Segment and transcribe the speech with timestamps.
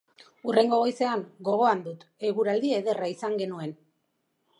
[0.51, 1.19] Hurrengo goizean,
[1.49, 3.75] gogoan dut, eguraldi ederra izan genuen.